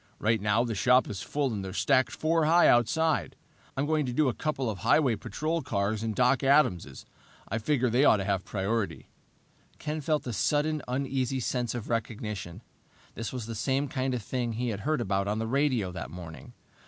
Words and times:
Right 0.17 0.41
now 0.41 0.63
the 0.63 0.73
shop 0.73 1.07
is 1.11 1.21
full 1.21 1.53
and 1.53 1.63
they're 1.63 1.73
stacked 1.73 2.11
four 2.11 2.45
high 2.45 2.67
outside. 2.67 3.35
I'm 3.77 3.85
going 3.85 4.07
to 4.07 4.11
do 4.11 4.29
a 4.29 4.33
couple 4.33 4.67
of 4.67 4.79
highway 4.79 5.15
patrol 5.15 5.61
cars 5.61 6.01
and 6.01 6.15
Doc 6.15 6.41
Adams'. 6.43 7.05
I 7.49 7.59
figured 7.59 7.91
they 7.91 8.03
ought 8.03 8.17
to 8.17 8.23
have 8.23 8.43
priority." 8.43 9.09
Ken 9.77 10.01
felt 10.01 10.25
a 10.25 10.33
sudden, 10.33 10.81
uneasy 10.87 11.39
sense 11.39 11.75
of 11.75 11.87
recognition. 11.87 12.63
This 13.13 13.31
was 13.31 13.45
the 13.45 13.53
same 13.53 13.87
kind 13.87 14.15
of 14.15 14.23
thing 14.23 14.53
he 14.53 14.69
had 14.69 14.79
heard 14.79 15.01
about 15.01 15.27
on 15.27 15.37
the 15.37 15.45
radio 15.45 15.91
that 15.91 16.09
morning! 16.09 16.53